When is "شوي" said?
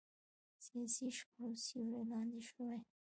2.49-2.77